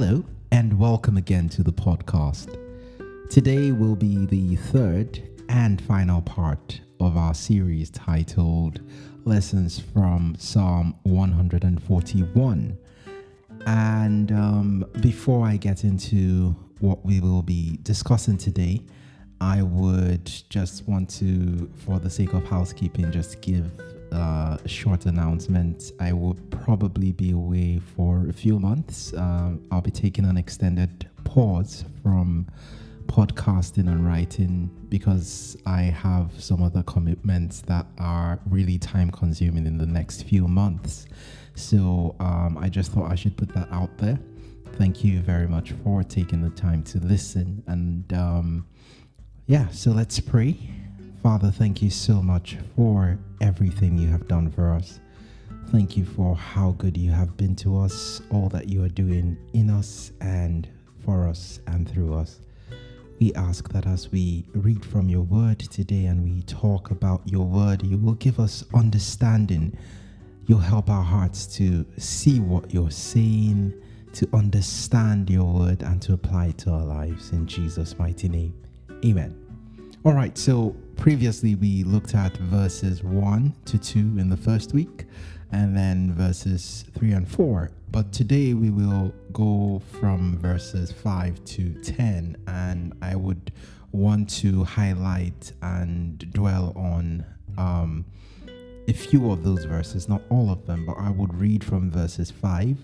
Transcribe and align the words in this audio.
Hello, 0.00 0.22
and 0.52 0.78
welcome 0.78 1.16
again 1.16 1.48
to 1.48 1.64
the 1.64 1.72
podcast. 1.72 2.56
Today 3.30 3.72
will 3.72 3.96
be 3.96 4.26
the 4.26 4.54
third 4.54 5.20
and 5.48 5.80
final 5.82 6.22
part 6.22 6.80
of 7.00 7.16
our 7.16 7.34
series 7.34 7.90
titled 7.90 8.80
Lessons 9.24 9.80
from 9.80 10.36
Psalm 10.38 10.94
141. 11.02 12.78
And 13.66 14.30
um, 14.30 14.84
before 15.00 15.44
I 15.44 15.56
get 15.56 15.82
into 15.82 16.54
what 16.78 17.04
we 17.04 17.18
will 17.18 17.42
be 17.42 17.80
discussing 17.82 18.38
today, 18.38 18.84
I 19.40 19.62
would 19.62 20.30
just 20.48 20.86
want 20.86 21.10
to, 21.16 21.68
for 21.74 21.98
the 21.98 22.08
sake 22.08 22.34
of 22.34 22.46
housekeeping, 22.46 23.10
just 23.10 23.40
give 23.40 23.68
uh, 24.12 24.58
short 24.66 25.06
announcement. 25.06 25.92
I 26.00 26.12
will 26.12 26.34
probably 26.50 27.12
be 27.12 27.32
away 27.32 27.80
for 27.96 28.26
a 28.28 28.32
few 28.32 28.58
months. 28.58 29.12
Um, 29.14 29.62
I'll 29.70 29.80
be 29.80 29.90
taking 29.90 30.24
an 30.24 30.36
extended 30.36 31.08
pause 31.24 31.84
from 32.02 32.46
podcasting 33.06 33.88
and 33.88 34.06
writing 34.06 34.70
because 34.88 35.56
I 35.66 35.82
have 35.82 36.30
some 36.38 36.62
other 36.62 36.82
commitments 36.82 37.62
that 37.62 37.86
are 37.98 38.38
really 38.48 38.78
time 38.78 39.10
consuming 39.10 39.66
in 39.66 39.78
the 39.78 39.86
next 39.86 40.22
few 40.24 40.46
months. 40.46 41.06
So 41.54 42.14
um, 42.20 42.56
I 42.58 42.68
just 42.68 42.92
thought 42.92 43.10
I 43.10 43.14
should 43.14 43.36
put 43.36 43.52
that 43.54 43.68
out 43.72 43.96
there. 43.98 44.18
Thank 44.74 45.02
you 45.02 45.20
very 45.20 45.48
much 45.48 45.72
for 45.82 46.04
taking 46.04 46.42
the 46.42 46.50
time 46.50 46.84
to 46.84 46.98
listen. 46.98 47.64
And 47.66 48.12
um, 48.12 48.66
yeah, 49.46 49.68
so 49.68 49.90
let's 49.90 50.20
pray. 50.20 50.56
Father, 51.28 51.50
thank 51.50 51.82
you 51.82 51.90
so 51.90 52.22
much 52.22 52.56
for 52.74 53.18
everything 53.42 53.98
you 53.98 54.08
have 54.08 54.26
done 54.28 54.50
for 54.50 54.72
us. 54.72 54.98
Thank 55.70 55.94
you 55.94 56.06
for 56.06 56.34
how 56.34 56.70
good 56.78 56.96
you 56.96 57.10
have 57.10 57.36
been 57.36 57.54
to 57.56 57.78
us, 57.78 58.22
all 58.30 58.48
that 58.48 58.70
you 58.70 58.82
are 58.82 58.88
doing 58.88 59.36
in 59.52 59.68
us 59.68 60.10
and 60.22 60.66
for 61.04 61.28
us 61.28 61.60
and 61.66 61.86
through 61.86 62.14
us. 62.14 62.40
We 63.20 63.34
ask 63.34 63.68
that 63.74 63.86
as 63.86 64.10
we 64.10 64.46
read 64.54 64.82
from 64.82 65.10
your 65.10 65.20
word 65.20 65.58
today 65.58 66.06
and 66.06 66.24
we 66.24 66.40
talk 66.44 66.92
about 66.92 67.20
your 67.26 67.44
word, 67.44 67.82
you 67.82 67.98
will 67.98 68.14
give 68.14 68.40
us 68.40 68.64
understanding. 68.72 69.76
You'll 70.46 70.60
help 70.60 70.88
our 70.88 71.04
hearts 71.04 71.46
to 71.58 71.84
see 71.98 72.40
what 72.40 72.72
you're 72.72 72.90
saying, 72.90 73.74
to 74.14 74.26
understand 74.32 75.28
your 75.28 75.52
word, 75.52 75.82
and 75.82 76.00
to 76.00 76.14
apply 76.14 76.46
it 76.46 76.58
to 76.60 76.70
our 76.70 76.86
lives. 76.86 77.32
In 77.32 77.46
Jesus' 77.46 77.98
mighty 77.98 78.30
name. 78.30 78.54
Amen. 79.04 79.44
All 80.04 80.14
right, 80.14 80.38
so 80.38 80.74
previously 80.98 81.54
we 81.54 81.84
looked 81.84 82.14
at 82.14 82.36
verses 82.36 83.02
1 83.04 83.54
to 83.66 83.78
2 83.78 83.98
in 84.18 84.28
the 84.28 84.36
first 84.36 84.74
week 84.74 85.06
and 85.52 85.74
then 85.74 86.12
verses 86.12 86.84
3 86.98 87.12
and 87.12 87.28
4. 87.28 87.70
But 87.90 88.12
today 88.12 88.52
we 88.52 88.70
will 88.70 89.14
go 89.32 89.80
from 90.00 90.36
verses 90.38 90.92
5 90.92 91.42
to 91.44 91.72
10, 91.82 92.36
and 92.48 92.92
I 93.00 93.16
would 93.16 93.52
want 93.92 94.28
to 94.40 94.64
highlight 94.64 95.52
and 95.62 96.18
dwell 96.32 96.74
on 96.76 97.24
um, 97.56 98.04
a 98.88 98.92
few 98.92 99.30
of 99.30 99.44
those 99.44 99.64
verses, 99.64 100.08
not 100.08 100.20
all 100.28 100.50
of 100.50 100.66
them, 100.66 100.84
but 100.84 100.98
I 100.98 101.10
would 101.10 101.32
read 101.32 101.64
from 101.64 101.90
verses 101.90 102.30
5 102.30 102.76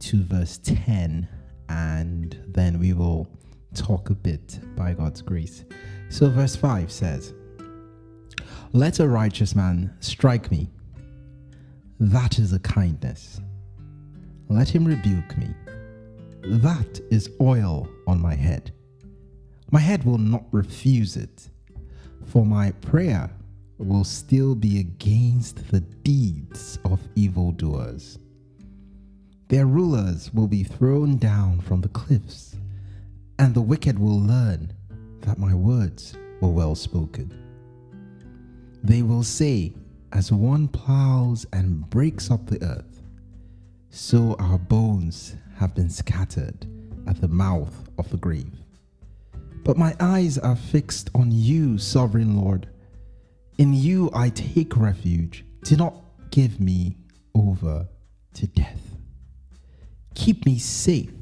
to 0.00 0.22
verse 0.24 0.58
10, 0.58 1.28
and 1.68 2.38
then 2.48 2.78
we 2.78 2.92
will 2.92 3.28
talk 3.74 4.10
a 4.10 4.14
bit 4.14 4.58
by 4.76 4.92
God's 4.92 5.22
grace. 5.22 5.64
So, 6.10 6.28
verse 6.28 6.56
5 6.56 6.92
says, 6.92 7.32
Let 8.74 9.00
a 9.00 9.06
righteous 9.06 9.54
man 9.54 9.94
strike 10.00 10.50
me. 10.50 10.70
That 12.00 12.38
is 12.38 12.54
a 12.54 12.58
kindness. 12.58 13.38
Let 14.48 14.66
him 14.66 14.86
rebuke 14.86 15.36
me. 15.36 15.48
That 16.42 16.98
is 17.10 17.28
oil 17.38 17.86
on 18.06 18.18
my 18.18 18.34
head. 18.34 18.72
My 19.70 19.78
head 19.78 20.04
will 20.04 20.16
not 20.16 20.44
refuse 20.52 21.18
it, 21.18 21.50
for 22.24 22.46
my 22.46 22.70
prayer 22.72 23.30
will 23.76 24.04
still 24.04 24.54
be 24.54 24.80
against 24.80 25.70
the 25.70 25.80
deeds 25.80 26.78
of 26.86 27.06
evildoers. 27.14 28.18
Their 29.48 29.66
rulers 29.66 30.32
will 30.32 30.48
be 30.48 30.64
thrown 30.64 31.18
down 31.18 31.60
from 31.60 31.82
the 31.82 31.90
cliffs, 31.90 32.56
and 33.38 33.54
the 33.54 33.60
wicked 33.60 33.98
will 33.98 34.18
learn 34.18 34.72
that 35.20 35.38
my 35.38 35.52
words 35.52 36.16
were 36.40 36.48
well 36.48 36.74
spoken. 36.74 37.41
They 38.82 39.02
will 39.02 39.22
say, 39.22 39.74
As 40.12 40.32
one 40.32 40.68
plows 40.68 41.46
and 41.52 41.88
breaks 41.88 42.30
up 42.30 42.46
the 42.46 42.62
earth, 42.62 43.02
so 43.90 44.34
our 44.38 44.58
bones 44.58 45.36
have 45.56 45.74
been 45.74 45.90
scattered 45.90 46.66
at 47.06 47.20
the 47.20 47.28
mouth 47.28 47.88
of 47.98 48.10
the 48.10 48.16
grave. 48.16 48.52
But 49.64 49.78
my 49.78 49.94
eyes 50.00 50.38
are 50.38 50.56
fixed 50.56 51.10
on 51.14 51.30
you, 51.30 51.78
sovereign 51.78 52.36
Lord. 52.36 52.68
In 53.58 53.72
you 53.72 54.10
I 54.12 54.30
take 54.30 54.76
refuge. 54.76 55.44
Do 55.62 55.76
not 55.76 55.94
give 56.30 56.58
me 56.58 56.96
over 57.34 57.86
to 58.34 58.46
death. 58.48 58.96
Keep 60.14 60.46
me 60.46 60.58
safe 60.58 61.12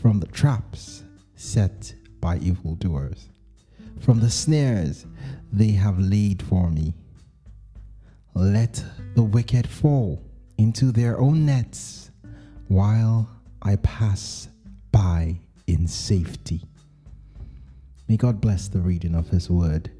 from 0.00 0.20
the 0.20 0.26
traps 0.26 1.02
set 1.34 1.94
by 2.20 2.38
evildoers, 2.38 3.30
from 4.00 4.20
the 4.20 4.30
snares 4.30 5.06
they 5.52 5.70
have 5.72 5.98
laid 5.98 6.42
for 6.42 6.70
me. 6.70 6.94
Let 8.34 8.84
the 9.14 9.22
wicked 9.22 9.66
fall 9.66 10.22
into 10.58 10.92
their 10.92 11.18
own 11.18 11.46
nets 11.46 12.10
while 12.68 13.28
I 13.62 13.76
pass 13.76 14.48
by 14.92 15.40
in 15.66 15.88
safety. 15.88 16.62
May 18.08 18.16
God 18.16 18.40
bless 18.40 18.68
the 18.68 18.78
reading 18.78 19.14
of 19.14 19.28
His 19.30 19.50
word. 19.50 19.90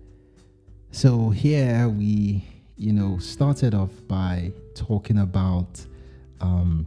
So, 0.90 1.30
here 1.30 1.88
we, 1.88 2.46
you 2.76 2.92
know, 2.92 3.18
started 3.18 3.74
off 3.74 3.90
by 4.06 4.52
talking 4.74 5.18
about, 5.18 5.84
um, 6.40 6.86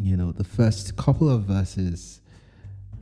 you 0.00 0.16
know, 0.16 0.32
the 0.32 0.44
first 0.44 0.96
couple 0.96 1.30
of 1.30 1.44
verses 1.44 2.20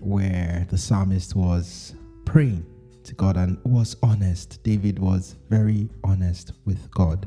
where 0.01 0.67
the 0.71 0.79
psalmist 0.79 1.35
was 1.35 1.95
praying 2.25 2.65
to 3.05 3.15
God 3.15 3.37
and 3.37 3.59
was 3.65 3.97
honest. 4.03 4.63
David 4.63 4.99
was 4.99 5.37
very 5.49 5.89
honest 6.05 6.53
with 6.65 6.91
God 6.91 7.27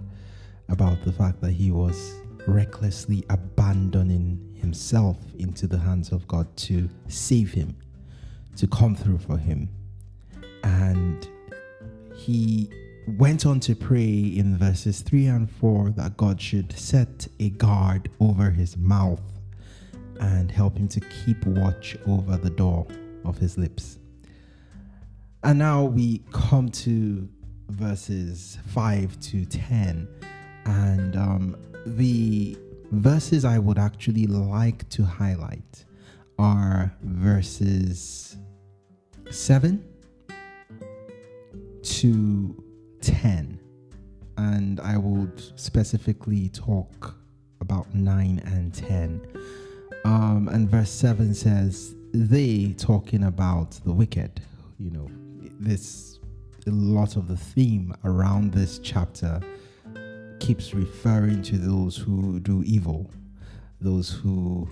about 0.70 1.04
the 1.04 1.12
fact 1.12 1.42
that 1.42 1.52
he 1.52 1.72
was 1.72 2.14
recklessly 2.48 3.24
abandoning 3.30 4.56
himself 4.56 5.18
into 5.38 5.68
the 5.68 5.78
hands 5.78 6.12
of 6.12 6.28
God 6.28 6.56
to 6.58 6.90
save 7.08 7.54
him, 7.54 7.76
to 8.58 8.68
come 8.68 8.96
through 8.96 9.20
for 9.20 9.38
him. 9.38 9.70
And 10.64 11.28
he 12.16 12.70
went 13.08 13.46
on 13.46 13.60
to 13.62 13.76
pray 13.76 14.14
in 14.14 14.58
verses 14.58 15.02
3 15.02 15.28
and 15.28 15.52
4 15.52 15.92
that 15.92 16.16
God 16.16 16.42
should 16.42 16.72
set 16.78 17.28
a 17.40 17.50
guard 17.50 18.10
over 18.20 18.50
his 18.50 18.78
mouth 18.78 19.22
and 20.20 20.50
help 20.50 20.78
him 20.78 20.88
to 20.88 21.00
keep 21.02 21.46
watch 21.46 21.98
over 22.08 22.38
the 22.38 22.50
door 22.50 22.88
of 23.26 23.38
his 23.38 23.58
lips. 23.58 24.00
And 25.44 25.60
now 25.60 25.84
we 25.84 26.22
come 26.32 26.70
to 26.70 27.28
verses 27.68 28.58
5 28.68 29.20
to 29.20 29.46
10. 29.46 30.08
And 30.66 31.18
um, 31.18 31.58
the 31.86 32.58
verses 32.92 33.44
I 33.44 33.60
would 33.60 33.78
actually 33.78 34.26
like 34.26 34.88
to 34.90 35.04
highlight 35.04 35.84
are 36.40 36.96
verses 37.02 38.38
7 39.32 39.84
to 41.82 42.64
10. 43.02 43.60
And 44.38 44.80
I 44.80 44.98
would 44.98 45.60
specifically 45.60 46.50
talk 46.50 47.16
about 47.60 47.94
9 47.94 48.42
and 48.46 48.74
10. 48.74 49.28
Um, 50.06 50.50
and 50.54 50.70
verse 50.70 50.90
7 50.90 51.34
says, 51.34 51.96
They 52.14 52.74
talking 52.78 53.26
about 53.26 53.72
the 53.84 53.92
wicked. 53.92 54.42
You 54.80 54.92
know, 54.92 55.10
this, 55.60 56.20
a 56.68 56.72
lot 56.72 57.16
of 57.16 57.28
the 57.28 57.38
theme 57.38 57.94
around 58.04 58.54
this 58.54 58.80
chapter 58.80 59.40
keeps 60.40 60.74
referring 60.74 61.42
to 61.44 61.58
those 61.58 61.96
who 61.96 62.40
do 62.40 62.64
evil, 62.66 63.10
those 63.80 64.10
who, 64.10 64.68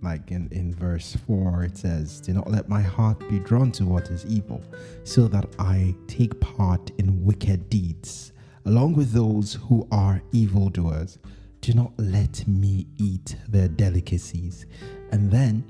like 0.00 0.30
in, 0.30 0.48
in 0.52 0.74
verse 0.74 1.16
4, 1.26 1.64
it 1.64 1.76
says, 1.76 2.20
Do 2.20 2.32
not 2.32 2.50
let 2.50 2.68
my 2.68 2.82
heart 2.82 3.18
be 3.28 3.38
drawn 3.38 3.72
to 3.72 3.84
what 3.84 4.10
is 4.10 4.24
evil, 4.26 4.62
so 5.04 5.28
that 5.28 5.46
I 5.58 5.94
take 6.06 6.40
part 6.40 6.90
in 6.98 7.24
wicked 7.24 7.68
deeds, 7.68 8.32
along 8.66 8.94
with 8.94 9.12
those 9.12 9.54
who 9.54 9.86
are 9.90 10.22
evildoers 10.32 11.18
do 11.62 11.72
not 11.74 11.92
let 11.96 12.46
me 12.46 12.86
eat 12.98 13.36
their 13.48 13.68
delicacies. 13.68 14.66
And 15.12 15.30
then 15.30 15.64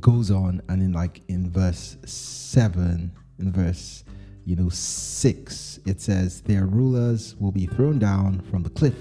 goes 0.00 0.30
on 0.30 0.62
and 0.68 0.80
in 0.80 0.92
like 0.92 1.22
in 1.28 1.50
verse 1.50 1.96
7 2.04 3.12
in 3.38 3.52
verse 3.52 4.04
you 4.44 4.56
know 4.56 4.68
6 4.68 5.80
it 5.86 6.00
says 6.00 6.40
their 6.42 6.66
rulers 6.66 7.36
will 7.36 7.52
be 7.52 7.66
thrown 7.66 7.98
down 7.98 8.40
from 8.50 8.62
the 8.62 8.70
cliff 8.70 8.96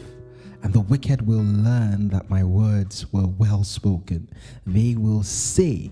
And 0.65 0.73
the 0.73 0.79
wicked 0.79 1.27
will 1.27 1.43
learn 1.43 2.07
that 2.07 2.27
my 2.27 2.43
words 2.43 3.05
were 3.13 3.27
well 3.27 3.63
spoken. 3.63 4.27
They 4.65 4.95
will 4.95 5.21
say, 5.21 5.91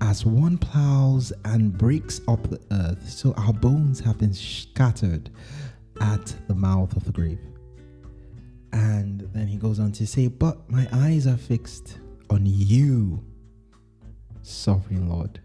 As 0.00 0.26
one 0.26 0.58
plows 0.58 1.32
and 1.44 1.78
breaks 1.78 2.20
up 2.26 2.42
the 2.50 2.60
earth, 2.72 3.08
so 3.08 3.32
our 3.34 3.52
bones 3.52 4.00
have 4.00 4.18
been 4.18 4.34
scattered 4.34 5.30
at 6.00 6.34
the 6.48 6.54
mouth 6.56 6.96
of 6.96 7.04
the 7.04 7.12
grave. 7.12 7.38
And 8.72 9.20
then 9.32 9.46
he 9.46 9.56
goes 9.56 9.78
on 9.78 9.92
to 9.92 10.04
say, 10.04 10.26
But 10.26 10.68
my 10.68 10.88
eyes 10.92 11.28
are 11.28 11.36
fixed 11.36 11.98
on 12.30 12.40
you, 12.44 13.22
sovereign 14.42 15.08
Lord. 15.08 15.38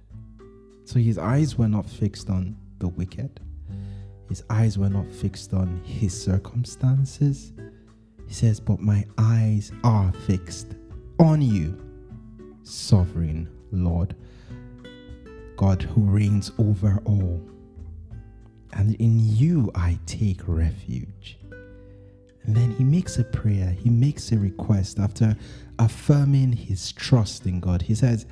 So 0.89 0.97
his 0.97 1.19
eyes 1.19 1.55
were 1.55 1.67
not 1.67 1.87
fixed 1.87 2.31
on 2.31 2.57
the 2.79 2.87
wicked, 2.87 3.39
his 4.27 4.43
eyes 4.49 4.75
were 4.75 4.89
not 4.89 5.05
fixed 5.05 5.53
on 5.53 5.83
his 5.85 6.19
circumstances. 6.19 7.53
He 8.25 8.33
says, 8.33 8.59
But 8.59 8.79
my 8.79 9.05
eyes 9.19 9.71
are 9.83 10.11
fixed 10.25 10.73
on 11.19 11.43
you, 11.43 11.79
sovereign 12.63 13.47
Lord, 13.71 14.15
God 15.57 15.83
who 15.83 16.01
reigns 16.01 16.51
over 16.57 16.99
all. 17.05 17.39
And 18.73 18.95
in 18.95 19.19
you 19.19 19.69
I 19.75 19.99
take 20.07 20.41
refuge. 20.47 21.37
And 22.45 22.57
then 22.57 22.71
he 22.71 22.83
makes 22.83 23.19
a 23.19 23.23
prayer, 23.25 23.69
he 23.69 23.91
makes 23.91 24.31
a 24.31 24.39
request 24.39 24.97
after 24.97 25.37
affirming 25.77 26.51
his 26.51 26.91
trust 26.93 27.45
in 27.45 27.59
God. 27.59 27.83
He 27.83 27.93
says, 27.93 28.25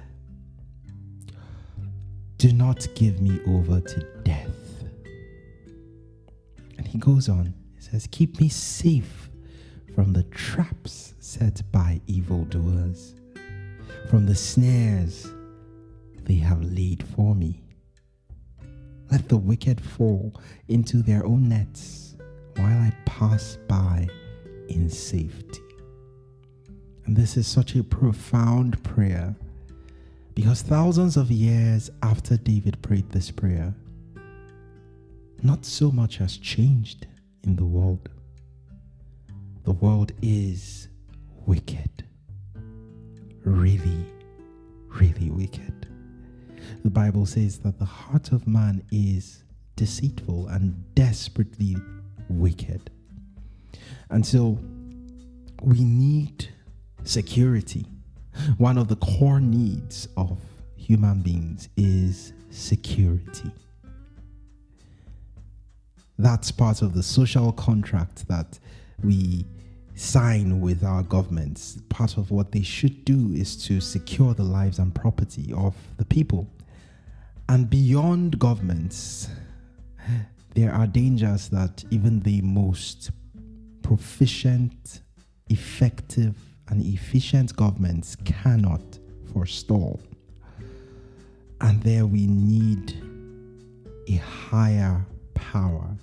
Do 2.37 2.53
not 2.53 2.87
give 2.93 3.19
me 3.19 3.39
over 3.47 3.81
to 3.81 3.99
death. 4.23 4.83
And 6.77 6.87
he 6.87 6.99
goes 6.99 7.29
on, 7.29 7.55
he 7.75 7.81
says, 7.81 8.07
Keep 8.11 8.39
me 8.39 8.47
safe 8.47 9.31
from 9.95 10.13
the 10.13 10.21
traps 10.25 11.15
set 11.19 11.63
by 11.71 11.99
evildoers, 12.05 13.15
from 14.07 14.27
the 14.27 14.35
snares 14.35 15.27
they 16.25 16.35
have 16.35 16.61
laid 16.61 17.03
for 17.07 17.33
me. 17.33 17.63
Let 19.09 19.29
the 19.29 19.37
wicked 19.37 19.81
fall 19.81 20.39
into 20.67 21.01
their 21.01 21.25
own 21.25 21.49
nets 21.49 22.17
while 22.57 22.77
I 22.77 22.93
pass 23.05 23.57
by 23.67 24.07
in 24.69 24.89
safety. 24.89 25.61
And 27.05 27.15
this 27.15 27.35
is 27.35 27.47
such 27.47 27.75
a 27.75 27.83
profound 27.83 28.83
prayer 28.83 29.35
because 30.37 30.61
thousands 30.61 31.17
of 31.17 31.31
years 31.31 31.89
after 32.03 32.37
David 32.37 32.79
prayed 32.83 33.09
this 33.09 33.31
prayer, 33.31 33.73
not 35.41 35.65
so 35.65 35.89
much 35.89 36.17
has 36.17 36.37
changed 36.37 37.07
in 37.43 37.55
the 37.55 37.65
world. 37.65 38.07
The 39.63 39.71
world 39.71 40.11
is 40.21 40.89
wicked. 41.47 42.05
Really, 43.45 44.05
really 44.89 45.31
wicked. 45.31 45.87
The 46.83 46.91
Bible 46.91 47.25
says 47.25 47.57
that 47.61 47.79
the 47.79 47.85
heart 47.85 48.31
of 48.31 48.45
man 48.45 48.83
is 48.91 49.43
deceitful 49.75 50.49
and 50.49 50.93
desperately 50.93 51.77
wicked. 52.29 52.91
And 54.11 54.23
so 54.23 54.59
we 55.63 55.83
need 55.83 56.47
security. 57.05 57.87
One 58.57 58.77
of 58.77 58.87
the 58.87 58.95
core 58.97 59.39
needs 59.39 60.07
of 60.17 60.37
human 60.75 61.21
beings 61.21 61.69
is 61.77 62.33
security. 62.49 63.51
That's 66.17 66.51
part 66.51 66.81
of 66.81 66.93
the 66.93 67.03
social 67.03 67.51
contract 67.51 68.27
that 68.27 68.57
we 69.03 69.45
sign 69.95 70.61
with 70.61 70.83
our 70.83 71.03
governments. 71.03 71.79
Part 71.89 72.17
of 72.17 72.31
what 72.31 72.51
they 72.51 72.61
should 72.61 73.05
do 73.05 73.31
is 73.33 73.55
to 73.65 73.81
secure 73.81 74.33
the 74.33 74.43
lives 74.43 74.79
and 74.79 74.93
property 74.93 75.53
of 75.53 75.75
the 75.97 76.05
people. 76.05 76.47
And 77.49 77.69
beyond 77.69 78.39
governments, 78.39 79.29
there 80.55 80.71
are 80.71 80.87
dangers 80.87 81.49
that 81.49 81.83
even 81.91 82.21
the 82.21 82.41
most 82.41 83.11
proficient, 83.83 85.01
effective, 85.49 86.35
and 86.69 86.85
efficient 86.85 87.55
governments 87.55 88.15
cannot 88.25 88.99
forestall. 89.33 89.99
And 91.61 91.81
there 91.83 92.05
we 92.05 92.27
need 92.27 93.01
a 94.07 94.15
higher 94.15 95.05
power 95.33 95.97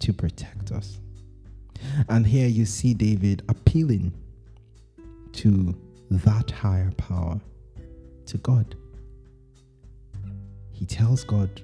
to 0.00 0.12
protect 0.12 0.72
us. 0.72 0.98
And 2.08 2.26
here 2.26 2.48
you 2.48 2.64
see 2.64 2.94
David 2.94 3.42
appealing 3.48 4.12
to 5.32 5.76
that 6.10 6.50
higher 6.50 6.92
power, 6.96 7.40
to 8.26 8.38
God. 8.38 8.74
He 10.72 10.86
tells 10.86 11.24
God, 11.24 11.62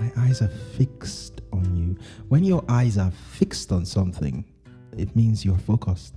my 0.00 0.10
eyes 0.16 0.42
are 0.42 0.48
fixed 0.48 1.40
on 1.52 1.76
you. 1.76 1.96
When 2.28 2.42
your 2.44 2.64
eyes 2.68 2.98
are 2.98 3.10
fixed 3.10 3.70
on 3.70 3.84
something, 3.84 4.44
it 4.96 5.14
means 5.14 5.44
you're 5.44 5.56
focused. 5.56 6.14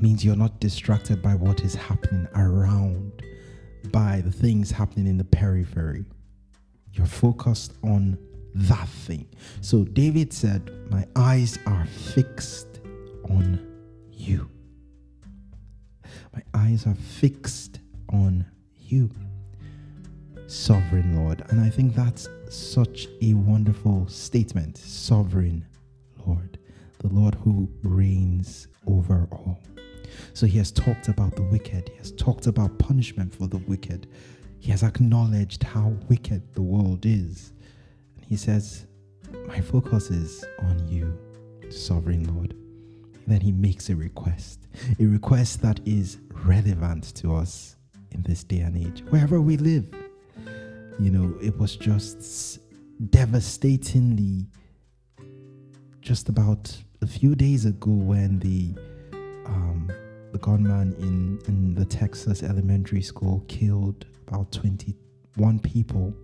Means 0.00 0.24
you're 0.24 0.36
not 0.36 0.60
distracted 0.60 1.22
by 1.22 1.34
what 1.34 1.60
is 1.62 1.74
happening 1.74 2.28
around, 2.34 3.22
by 3.90 4.20
the 4.20 4.32
things 4.32 4.70
happening 4.70 5.06
in 5.06 5.18
the 5.18 5.24
periphery. 5.24 6.04
You're 6.92 7.06
focused 7.06 7.74
on 7.82 8.18
that 8.54 8.88
thing. 8.88 9.26
So 9.60 9.84
David 9.84 10.32
said, 10.32 10.70
My 10.90 11.06
eyes 11.16 11.58
are 11.66 11.86
fixed 11.86 12.80
on 13.30 13.66
you. 14.10 14.48
My 16.32 16.42
eyes 16.54 16.86
are 16.86 16.94
fixed 16.94 17.80
on 18.12 18.44
you, 18.78 19.10
sovereign 20.46 21.16
Lord. 21.16 21.44
And 21.48 21.60
I 21.60 21.70
think 21.70 21.94
that's 21.94 22.28
such 22.48 23.08
a 23.22 23.34
wonderful 23.34 24.06
statement. 24.08 24.78
Sovereign 24.78 25.66
Lord, 26.26 26.58
the 26.98 27.08
Lord 27.08 27.34
who 27.36 27.68
reigns 27.82 28.68
over 28.86 29.28
all. 29.32 29.58
So 30.32 30.46
he 30.46 30.58
has 30.58 30.72
talked 30.72 31.08
about 31.08 31.36
the 31.36 31.42
wicked, 31.42 31.88
he 31.88 31.96
has 31.98 32.12
talked 32.12 32.46
about 32.46 32.78
punishment 32.78 33.34
for 33.34 33.46
the 33.46 33.58
wicked, 33.58 34.06
he 34.58 34.70
has 34.70 34.82
acknowledged 34.82 35.62
how 35.62 35.94
wicked 36.08 36.54
the 36.54 36.62
world 36.62 37.04
is. 37.06 37.52
And 38.16 38.24
he 38.24 38.36
says, 38.36 38.86
My 39.46 39.60
focus 39.60 40.10
is 40.10 40.44
on 40.60 40.86
you, 40.88 41.18
sovereign 41.70 42.24
Lord. 42.34 42.52
And 42.52 43.24
then 43.26 43.40
he 43.40 43.52
makes 43.52 43.88
a 43.90 43.96
request, 43.96 44.66
a 44.98 45.04
request 45.04 45.62
that 45.62 45.80
is 45.86 46.18
relevant 46.44 47.14
to 47.16 47.34
us 47.34 47.76
in 48.12 48.22
this 48.22 48.44
day 48.44 48.60
and 48.60 48.76
age, 48.76 49.02
wherever 49.08 49.40
we 49.40 49.56
live 49.56 49.86
you 50.98 51.10
know, 51.10 51.34
it 51.42 51.56
was 51.58 51.76
just 51.76 52.60
devastatingly 53.10 54.46
just 56.00 56.28
about 56.28 56.76
a 57.02 57.06
few 57.06 57.34
days 57.34 57.64
ago 57.64 57.90
when 57.90 58.38
the 58.38 58.74
um, 59.46 59.90
gunman 60.44 60.94
in, 60.98 61.40
in 61.48 61.74
the 61.74 61.86
Texas 61.86 62.42
elementary 62.42 63.00
school 63.00 63.42
killed 63.48 64.04
about 64.28 64.52
21 64.52 65.58
people. 65.60 66.14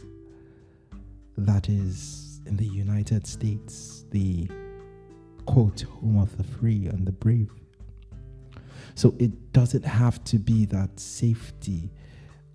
That 1.38 1.70
is 1.70 2.42
in 2.44 2.54
the 2.58 2.66
United 2.66 3.26
States, 3.26 4.04
the 4.10 4.46
quote, 5.46 5.80
home 5.80 6.18
of 6.18 6.36
the 6.36 6.44
free 6.44 6.86
and 6.88 7.06
the 7.06 7.12
brave. 7.12 7.50
So 8.94 9.14
it 9.18 9.54
doesn't 9.54 9.86
have 9.86 10.22
to 10.24 10.38
be 10.38 10.66
that 10.66 11.00
safety 11.00 11.90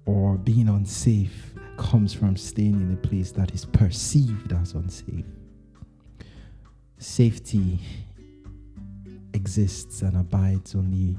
or 0.05 0.37
being 0.37 0.69
unsafe 0.69 1.55
comes 1.79 2.13
from 2.13 2.37
staying 2.37 2.79
in 2.79 2.93
a 2.93 3.07
place 3.07 3.31
that 3.31 3.55
is 3.55 3.65
perceived 3.65 4.53
as 4.53 4.73
unsafe. 4.73 5.25
Safety 6.99 7.79
exists 9.33 10.03
and 10.03 10.15
abides 10.15 10.75
only 10.75 11.17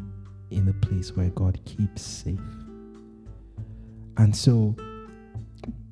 in 0.51 0.69
a 0.69 0.87
place 0.87 1.17
where 1.17 1.31
God 1.31 1.61
keeps 1.65 2.03
safe. 2.03 2.39
And 4.17 4.35
so 4.35 4.75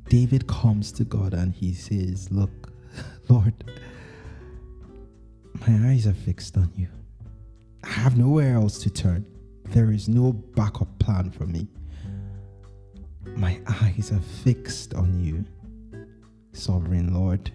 David 0.09 0.47
comes 0.47 0.93
to 0.93 1.05
God 1.05 1.35
and 1.35 1.53
he 1.53 1.73
says, 1.73 2.31
Look, 2.31 2.73
Lord, 3.29 3.55
my 5.67 5.91
eyes 5.91 6.07
are 6.07 6.15
fixed 6.15 6.57
on 6.57 6.71
you. 6.77 6.89
I 7.83 7.89
have 7.89 8.17
nowhere 8.17 8.55
else 8.55 8.79
to 8.85 8.91
turn. 8.91 9.27
There 9.67 9.91
is 9.91 10.09
no 10.09 10.33
backup 10.33 10.99
plan 10.99 11.31
for 11.31 11.47
me. 11.47 11.69
My 13.37 13.59
eyes 13.83 14.13
are 14.13 14.21
fixed 14.21 14.95
on 14.95 15.21
you, 15.21 15.45
sovereign 16.53 17.13
Lord, 17.13 17.51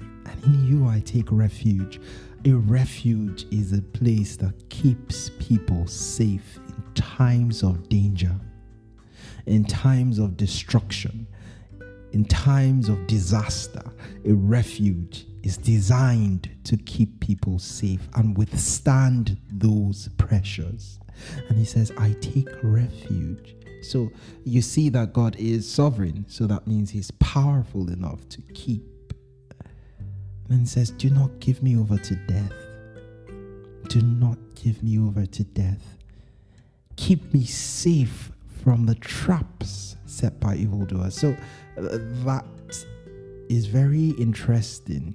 and 0.00 0.44
in 0.44 0.66
you 0.66 0.86
I 0.86 1.00
take 1.00 1.30
refuge. 1.30 2.00
A 2.48 2.56
refuge 2.56 3.44
is 3.50 3.74
a 3.74 3.82
place 3.82 4.34
that 4.36 4.70
keeps 4.70 5.30
people 5.38 5.86
safe 5.86 6.58
in 6.66 6.94
times 6.94 7.62
of 7.62 7.90
danger, 7.90 8.34
in 9.44 9.66
times 9.66 10.18
of 10.18 10.38
destruction, 10.38 11.26
in 12.12 12.24
times 12.24 12.88
of 12.88 13.06
disaster, 13.06 13.82
a 14.24 14.32
refuge 14.32 15.26
is 15.42 15.58
designed 15.58 16.48
to 16.64 16.78
keep 16.78 17.20
people 17.20 17.58
safe 17.58 18.08
and 18.14 18.34
withstand 18.38 19.36
those 19.52 20.08
pressures. 20.16 21.00
And 21.50 21.58
he 21.58 21.66
says, 21.66 21.92
I 21.98 22.12
take 22.22 22.48
refuge. 22.62 23.56
So 23.82 24.10
you 24.44 24.62
see 24.62 24.88
that 24.88 25.12
God 25.12 25.36
is 25.36 25.70
sovereign. 25.70 26.24
So 26.28 26.46
that 26.46 26.66
means 26.66 26.88
he's 26.88 27.10
powerful 27.10 27.90
enough 27.90 28.26
to 28.30 28.40
keep. 28.54 28.97
And 30.50 30.68
says, 30.68 30.90
Do 30.90 31.10
not 31.10 31.40
give 31.40 31.62
me 31.62 31.76
over 31.76 31.98
to 31.98 32.14
death. 32.26 32.52
Do 33.88 34.00
not 34.02 34.38
give 34.54 34.82
me 34.82 34.98
over 34.98 35.26
to 35.26 35.44
death. 35.44 35.98
Keep 36.96 37.32
me 37.32 37.44
safe 37.44 38.32
from 38.62 38.86
the 38.86 38.94
traps 38.96 39.96
set 40.06 40.40
by 40.40 40.56
evildoers. 40.56 41.14
So 41.14 41.30
uh, 41.76 41.98
that 42.24 42.44
is 43.48 43.66
very 43.66 44.10
interesting. 44.18 45.14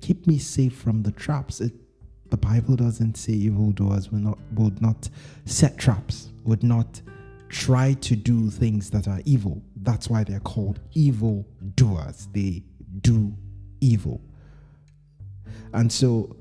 Keep 0.00 0.26
me 0.26 0.38
safe 0.38 0.74
from 0.74 1.02
the 1.02 1.12
traps. 1.12 1.60
It, 1.60 1.72
the 2.30 2.36
Bible 2.36 2.76
doesn't 2.76 3.16
say 3.16 3.32
evildoers 3.32 4.10
will 4.10 4.18
not 4.20 4.38
would 4.54 4.80
not 4.82 5.08
set 5.44 5.78
traps, 5.78 6.28
would 6.44 6.62
not 6.62 7.00
try 7.48 7.94
to 7.94 8.16
do 8.16 8.50
things 8.50 8.90
that 8.90 9.08
are 9.08 9.20
evil. 9.24 9.62
That's 9.76 10.08
why 10.08 10.24
they're 10.24 10.40
called 10.40 10.80
evil 10.94 11.46
doers. 11.74 12.28
They 12.32 12.64
do 13.00 13.34
evil. 13.80 14.20
And 15.72 15.90
so 15.92 16.36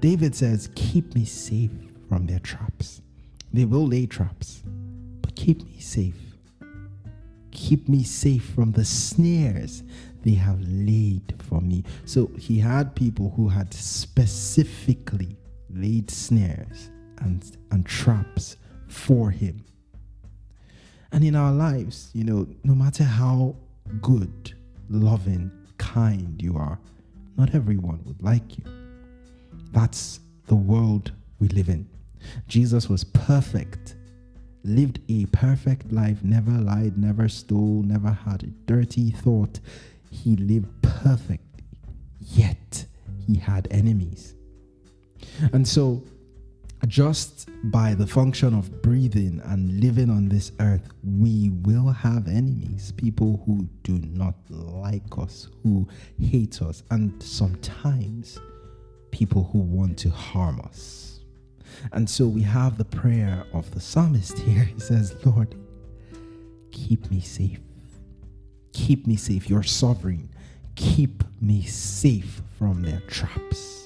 David 0.00 0.34
says, 0.34 0.70
Keep 0.74 1.14
me 1.14 1.24
safe 1.24 1.70
from 2.08 2.26
their 2.26 2.38
traps. 2.40 3.02
They 3.52 3.64
will 3.64 3.86
lay 3.86 4.06
traps, 4.06 4.62
but 5.20 5.34
keep 5.36 5.64
me 5.64 5.78
safe. 5.78 6.16
Keep 7.52 7.88
me 7.88 8.02
safe 8.02 8.44
from 8.44 8.72
the 8.72 8.84
snares 8.84 9.84
they 10.22 10.32
have 10.32 10.60
laid 10.62 11.34
for 11.38 11.60
me. 11.60 11.84
So 12.04 12.30
he 12.38 12.58
had 12.58 12.96
people 12.96 13.32
who 13.36 13.48
had 13.48 13.72
specifically 13.72 15.36
laid 15.70 16.10
snares 16.10 16.90
and, 17.18 17.44
and 17.70 17.86
traps 17.86 18.56
for 18.88 19.30
him. 19.30 19.64
And 21.12 21.22
in 21.22 21.36
our 21.36 21.52
lives, 21.52 22.10
you 22.12 22.24
know, 22.24 22.46
no 22.64 22.74
matter 22.74 23.04
how 23.04 23.54
good, 24.00 24.54
loving, 24.88 25.52
kind 25.78 26.42
you 26.42 26.56
are, 26.56 26.80
not 27.36 27.54
everyone 27.54 28.00
would 28.04 28.22
like 28.22 28.58
you. 28.58 28.64
That's 29.72 30.20
the 30.46 30.54
world 30.54 31.12
we 31.40 31.48
live 31.48 31.68
in. 31.68 31.88
Jesus 32.48 32.88
was 32.88 33.04
perfect, 33.04 33.96
lived 34.62 35.00
a 35.08 35.26
perfect 35.26 35.92
life, 35.92 36.22
never 36.22 36.52
lied, 36.52 36.96
never 36.96 37.28
stole, 37.28 37.82
never 37.84 38.10
had 38.10 38.44
a 38.44 38.46
dirty 38.66 39.10
thought. 39.10 39.60
He 40.10 40.36
lived 40.36 40.68
perfectly, 40.82 41.64
yet 42.20 42.86
he 43.26 43.36
had 43.36 43.68
enemies. 43.70 44.34
And 45.52 45.66
so, 45.66 46.02
just 46.86 47.48
by 47.64 47.94
the 47.94 48.06
function 48.06 48.54
of 48.54 48.82
breathing 48.82 49.40
and 49.44 49.80
living 49.80 50.10
on 50.10 50.28
this 50.28 50.52
earth, 50.60 50.88
we 51.02 51.50
will 51.62 51.88
have 51.88 52.28
enemies, 52.28 52.92
people 52.96 53.42
who 53.46 53.68
do 53.82 53.98
not 54.00 54.34
like 54.48 55.18
us, 55.18 55.48
who 55.62 55.88
hate 56.18 56.60
us, 56.62 56.82
and 56.90 57.22
sometimes 57.22 58.38
people 59.10 59.44
who 59.52 59.58
want 59.58 59.96
to 59.98 60.10
harm 60.10 60.60
us. 60.64 61.20
And 61.92 62.08
so 62.08 62.26
we 62.26 62.42
have 62.42 62.78
the 62.78 62.84
prayer 62.84 63.46
of 63.52 63.70
the 63.72 63.80
psalmist 63.80 64.38
here. 64.38 64.64
He 64.74 64.80
says, 64.80 65.14
Lord, 65.24 65.54
keep 66.70 67.10
me 67.10 67.20
safe. 67.20 67.60
Keep 68.72 69.06
me 69.06 69.16
safe. 69.16 69.48
You're 69.48 69.62
sovereign. 69.62 70.28
Keep 70.74 71.22
me 71.40 71.62
safe 71.62 72.42
from 72.58 72.82
their 72.82 73.00
traps. 73.08 73.83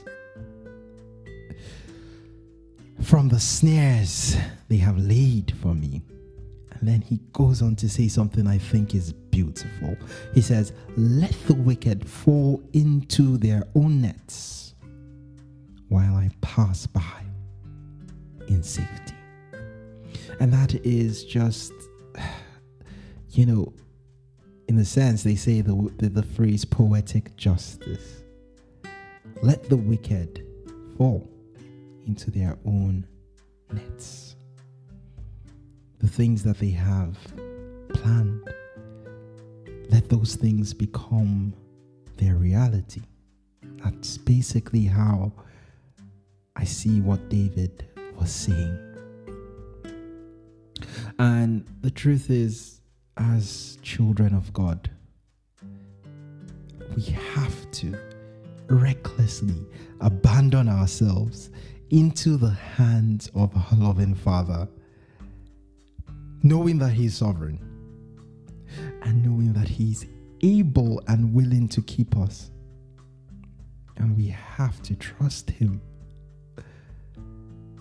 From 3.02 3.28
the 3.28 3.40
snares 3.40 4.36
they 4.68 4.76
have 4.76 4.98
laid 4.98 5.54
for 5.62 5.74
me. 5.74 6.02
And 6.72 6.88
then 6.88 7.00
he 7.00 7.18
goes 7.32 7.62
on 7.62 7.74
to 7.76 7.88
say 7.88 8.08
something 8.08 8.46
I 8.46 8.58
think 8.58 8.94
is 8.94 9.12
beautiful. 9.12 9.96
He 10.34 10.40
says, 10.40 10.72
Let 10.96 11.32
the 11.46 11.54
wicked 11.54 12.08
fall 12.08 12.62
into 12.72 13.36
their 13.38 13.64
own 13.74 14.02
nets 14.02 14.74
while 15.88 16.14
I 16.14 16.30
pass 16.40 16.86
by 16.86 17.24
in 18.46 18.62
safety. 18.62 19.14
And 20.40 20.52
that 20.52 20.74
is 20.84 21.24
just, 21.24 21.72
you 23.30 23.46
know, 23.46 23.72
in 24.68 24.78
a 24.78 24.84
sense, 24.84 25.22
they 25.22 25.34
say 25.34 25.62
the, 25.62 25.90
the, 25.96 26.10
the 26.10 26.22
phrase 26.22 26.64
poetic 26.64 27.36
justice. 27.36 28.22
Let 29.42 29.68
the 29.68 29.76
wicked 29.76 30.44
fall 30.96 31.28
into 32.08 32.30
their 32.30 32.58
own 32.64 33.06
nets. 33.72 34.34
The 36.00 36.08
things 36.08 36.42
that 36.42 36.58
they 36.58 36.70
have 36.70 37.16
planned, 37.92 38.48
let 39.90 40.08
those 40.08 40.34
things 40.34 40.72
become 40.72 41.52
their 42.16 42.34
reality. 42.34 43.02
That's 43.84 44.18
basically 44.18 44.84
how 44.84 45.32
I 46.56 46.64
see 46.64 47.00
what 47.00 47.28
David 47.28 47.86
was 48.18 48.32
saying. 48.32 48.78
And 51.18 51.66
the 51.80 51.90
truth 51.90 52.30
is, 52.30 52.80
as 53.16 53.78
children 53.82 54.34
of 54.34 54.52
God, 54.52 54.90
we 56.96 57.02
have 57.02 57.70
to 57.72 57.98
recklessly 58.68 59.66
abandon 60.00 60.68
ourselves 60.68 61.50
into 61.90 62.36
the 62.36 62.50
hands 62.50 63.30
of 63.34 63.54
our 63.56 63.78
loving 63.78 64.14
Father, 64.14 64.68
knowing 66.42 66.78
that 66.78 66.90
He's 66.90 67.16
sovereign 67.16 67.58
and 69.02 69.24
knowing 69.24 69.52
that 69.54 69.68
He's 69.68 70.06
able 70.42 71.02
and 71.08 71.32
willing 71.34 71.68
to 71.68 71.82
keep 71.82 72.16
us. 72.16 72.50
And 73.96 74.16
we 74.16 74.28
have 74.28 74.80
to 74.82 74.94
trust 74.94 75.50
Him 75.50 75.80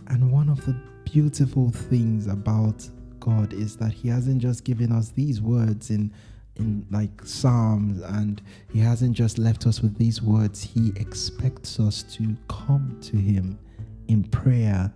and 0.10 0.32
one 0.32 0.50
of 0.50 0.66
the 0.66 0.76
beautiful 1.04 1.70
things 1.70 2.28
about 2.28 2.88
God 3.20 3.54
is 3.54 3.76
that 3.78 3.92
He 3.92 4.08
hasn't 4.08 4.42
just 4.42 4.64
given 4.64 4.92
us 4.92 5.10
these 5.10 5.42
words 5.42 5.90
in 5.90 6.14
in 6.56 6.88
like 6.90 7.24
Psalms 7.24 8.02
and 8.02 8.42
He 8.72 8.80
hasn't 8.80 9.14
just 9.14 9.38
left 9.38 9.68
us 9.68 9.82
with 9.82 9.98
these 9.98 10.22
words. 10.22 10.64
He 10.64 10.92
expects 10.96 11.80
us 11.80 12.04
to 12.16 12.36
come 12.48 12.98
to 13.02 13.18
Him 13.18 13.60
in 14.08 14.24
prayer, 14.24 14.92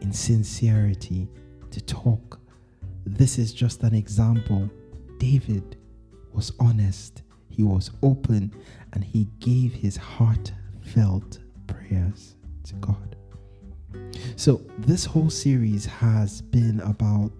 in 0.00 0.12
sincerity, 0.12 1.28
to 1.70 1.80
talk. 1.80 2.40
This 3.04 3.38
is 3.38 3.52
just 3.52 3.82
an 3.82 3.94
example. 3.94 4.70
David 5.18 5.76
was 6.32 6.52
honest, 6.58 7.22
he 7.48 7.62
was 7.62 7.90
open, 8.02 8.54
and 8.92 9.04
he 9.04 9.28
gave 9.40 9.72
his 9.72 9.96
heartfelt 9.96 11.38
prayers 11.66 12.36
to 12.64 12.74
God. 12.76 13.16
So, 14.36 14.62
this 14.78 15.04
whole 15.04 15.30
series 15.30 15.84
has 15.84 16.40
been 16.40 16.80
about 16.80 17.32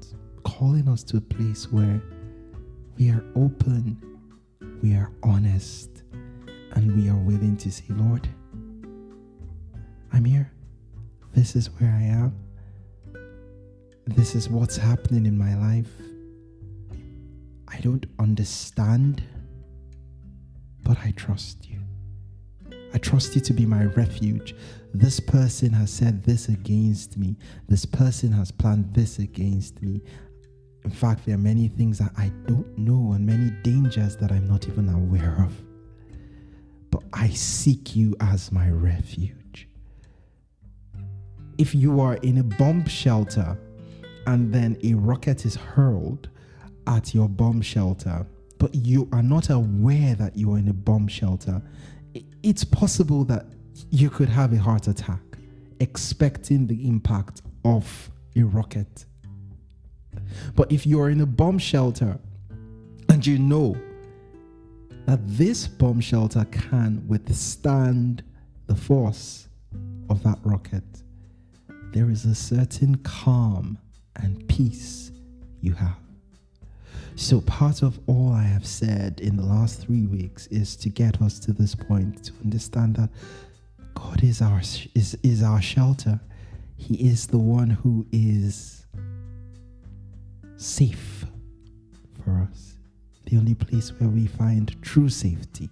calling 0.45 0.88
us 0.88 1.02
to 1.05 1.17
a 1.17 1.21
place 1.21 1.71
where 1.73 2.02
we 2.99 3.11
are 3.11 3.25
open, 3.35 3.97
we 4.83 4.95
are 4.95 5.11
honest, 5.23 6.02
and 6.73 6.95
we 6.97 7.09
are 7.09 7.17
willing 7.17 7.57
to 7.59 7.71
say, 7.71 7.85
Lord, 7.91 8.29
I'm 10.12 10.25
here. 10.25 10.52
This 11.35 11.57
is 11.57 11.69
where 11.79 11.91
I 11.91 12.03
am. 12.03 12.37
This 14.07 14.35
is 14.35 14.49
what's 14.49 14.77
happening 14.77 15.27
in 15.27 15.39
my 15.39 15.55
life. 15.57 15.91
I 17.69 17.81
don't 17.81 18.05
understand, 18.19 19.23
but 20.83 20.99
I 20.99 21.12
trust 21.12 21.69
you. 21.71 21.81
I 22.93 22.99
trust 22.99 23.35
you 23.35 23.41
to 23.41 23.55
be 23.55 23.65
my 23.65 23.85
refuge. 23.85 24.55
This 24.93 25.21
person 25.21 25.73
has 25.73 25.91
said 25.91 26.23
this 26.25 26.49
against 26.49 27.17
me. 27.17 27.37
This 27.67 27.87
person 27.87 28.31
has 28.33 28.51
planned 28.51 28.93
this 28.93 29.19
against 29.19 29.81
me. 29.81 30.03
In 30.85 30.91
fact, 30.91 31.25
there 31.25 31.37
are 31.37 31.39
many 31.39 31.69
things 31.69 31.99
that 31.99 32.12
I 32.19 32.31
don't 32.47 32.77
know 32.77 33.12
and 33.12 33.25
many 33.25 33.51
dangers 33.62 34.17
that 34.17 34.31
I'm 34.31 34.47
not 34.47 34.69
even 34.69 34.91
aware 34.91 35.43
of. 35.43 35.53
But 36.91 37.05
I 37.15 37.31
seek 37.31 37.97
you 37.97 38.15
as 38.21 38.53
my 38.53 38.69
refuge. 38.69 39.69
If 41.59 41.75
you 41.75 42.01
are 42.01 42.15
in 42.17 42.39
a 42.39 42.43
bomb 42.43 42.87
shelter 42.87 43.59
and 44.27 44.53
then 44.53 44.79
a 44.83 44.95
rocket 44.95 45.45
is 45.45 45.55
hurled 45.55 46.29
at 46.87 47.15
your 47.15 47.29
bomb 47.29 47.61
shelter, 47.61 48.27
but 48.59 48.75
you 48.75 49.09
are 49.13 49.23
not 49.23 49.51
aware 49.51 50.15
that 50.15 50.37
you 50.37 50.53
are 50.55 50.59
in 50.59 50.69
a 50.69 50.73
bomb 50.73 51.09
shelter, 51.09 51.63
it's 52.43 52.65
possible 52.65 53.25
that 53.25 53.47
you 53.91 54.11
could 54.11 54.29
have 54.29 54.53
a 54.53 54.59
heart 54.59 54.89
attack 54.89 55.21
expecting 55.81 56.67
the 56.67 56.87
impact 56.89 57.43
of 57.65 58.11
a 58.37 58.43
rocket. 58.43 59.05
But 60.55 60.71
if 60.71 60.87
you're 60.87 61.11
in 61.11 61.21
a 61.21 61.27
bomb 61.27 61.59
shelter 61.59 62.19
and 63.09 63.27
you 63.27 63.39
know 63.39 63.77
that 65.07 65.21
this 65.25 65.67
bomb 65.67 66.01
shelter 66.01 66.45
can 66.47 67.05
withstand 67.09 68.23
the 68.67 68.77
force 68.77 69.49
of 70.09 70.23
that 70.23 70.39
rocket, 70.45 70.85
there 71.93 72.11
is 72.11 72.25
a 72.25 72.35
certain 72.35 72.97
calm 72.97 73.79
and 74.17 74.49
peace 74.49 75.11
you 75.61 75.75
have. 75.75 75.97
So, 77.15 77.41
part 77.43 77.83
of 77.83 78.01
all 78.07 78.33
I 78.33 78.43
have 78.43 78.67
said 78.67 79.21
in 79.21 79.37
the 79.37 79.45
last 79.45 79.81
three 79.81 80.07
weeks 80.07 80.47
is 80.47 80.75
to 80.77 80.89
get 80.89 81.21
us 81.21 81.39
to 81.41 81.53
this 81.53 81.75
point 81.75 82.25
to 82.25 82.33
understand 82.43 82.97
that 82.97 83.11
God 83.95 84.25
is 84.25 84.41
our 84.41 84.61
is, 84.95 85.17
is 85.23 85.43
our 85.43 85.61
shelter. 85.61 86.19
He 86.77 86.95
is 87.07 87.27
the 87.27 87.39
one 87.39 87.71
who 87.71 88.07
is 88.11 88.87
safe 90.57 91.27
for 92.25 92.49
us, 92.51 92.77
the 93.27 93.37
only 93.37 93.55
place 93.55 93.91
where 94.01 94.09
we 94.09 94.27
find 94.27 94.81
true 94.83 95.09
safety. 95.09 95.69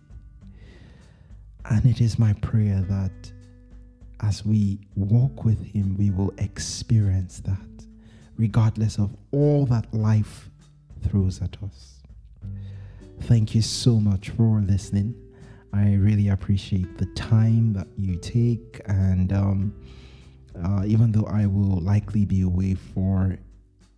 And 1.64 1.86
it 1.86 2.00
is 2.00 2.18
my 2.18 2.34
prayer 2.34 2.82
that 2.88 3.32
as 4.22 4.44
we 4.44 4.78
walk 4.94 5.44
with 5.44 5.64
Him, 5.64 5.96
we 5.96 6.10
will 6.10 6.32
experience 6.38 7.40
that, 7.40 7.86
regardless 8.36 8.98
of 8.98 9.16
all 9.32 9.66
that 9.66 9.92
life 9.94 10.50
throws 11.02 11.40
at 11.40 11.56
us. 11.62 12.02
Thank 13.22 13.54
you 13.54 13.62
so 13.62 14.00
much 14.00 14.30
for 14.30 14.60
listening. 14.60 15.14
I 15.72 15.94
really 15.94 16.28
appreciate 16.28 16.98
the 16.98 17.06
time 17.06 17.72
that 17.74 17.86
you 17.96 18.16
take, 18.16 18.80
and 18.86 19.32
um, 19.32 19.74
uh, 20.62 20.82
even 20.84 21.12
though 21.12 21.26
I 21.26 21.46
will 21.46 21.80
likely 21.80 22.24
be 22.24 22.42
away 22.42 22.74
for 22.74 23.38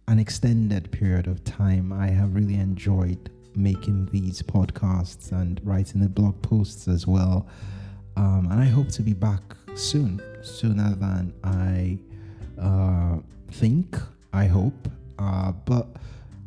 an 0.08 0.18
extended 0.18 0.90
period 0.92 1.26
of 1.26 1.42
time, 1.44 1.92
I 1.92 2.08
have 2.08 2.34
really 2.34 2.54
enjoyed 2.54 3.30
making 3.54 4.06
these 4.06 4.42
podcasts 4.42 5.32
and 5.32 5.60
writing 5.64 6.00
the 6.00 6.08
blog 6.08 6.40
posts 6.42 6.88
as 6.88 7.06
well. 7.06 7.48
Um, 8.16 8.48
and 8.50 8.60
I 8.60 8.66
hope 8.66 8.88
to 8.88 9.02
be 9.02 9.14
back 9.14 9.56
soon, 9.74 10.20
sooner 10.42 10.94
than 10.94 11.32
I 11.44 11.98
uh, 12.60 13.18
think, 13.50 13.96
I 14.32 14.46
hope. 14.46 14.88
Uh, 15.18 15.52
but 15.64 15.86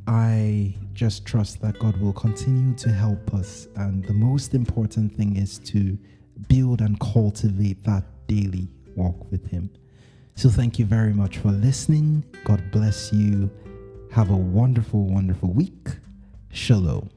I 0.08 0.76
just 0.94 1.26
trust 1.26 1.62
that 1.62 1.80
God 1.80 2.00
will 2.00 2.14
continue 2.14 2.76
to 2.76 2.90
help 2.92 3.34
us. 3.34 3.68
And 3.76 4.04
the 4.06 4.14
most 4.14 4.54
important 4.54 5.16
thing 5.16 5.38
is 5.38 5.60
to 5.60 5.98
build 6.48 6.82
and 6.82 7.00
cultivate 7.00 7.84
that 7.84 8.04
daily 8.28 8.68
walk 8.96 9.32
with 9.32 9.48
Him. 9.50 9.70
So, 10.36 10.50
thank 10.50 10.78
you 10.80 10.86
very 10.86 11.14
much 11.14 11.38
for 11.38 11.50
listening. 11.50 12.24
God 12.44 12.62
bless 12.72 13.14
you. 13.14 13.50
Have 14.12 14.30
a 14.30 14.36
wonderful, 14.36 15.06
wonderful 15.06 15.50
week. 15.50 15.88
Shalom. 16.52 17.10